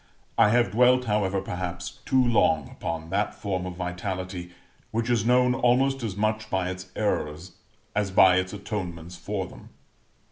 I 0.35 0.49
have 0.49 0.71
dwelt, 0.71 1.05
however, 1.05 1.41
perhaps, 1.41 1.99
too 2.07 2.25
long 2.25 2.69
upon 2.71 3.11
that 3.11 3.35
form 3.35 3.67
of 3.67 3.75
vitality 3.75 4.49
which 4.89 5.11
is 5.11 5.27
known 5.27 5.53
almost 5.53 6.01
as 6.01 6.15
much 6.17 6.49
by 6.49 6.71
its 6.71 6.87
errors 6.95 7.51
as 7.95 8.09
by 8.09 8.37
its 8.37 8.51
atonements 8.51 9.15
for 9.15 9.45
them. 9.45 9.69